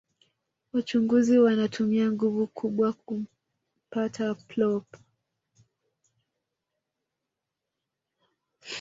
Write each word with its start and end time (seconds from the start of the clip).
wachunguzi 0.73 1.39
wanatumia 1.39 2.11
nguvu 2.11 2.47
kubwa 2.47 2.93
kumpta 2.93 4.35
blob 4.47 4.83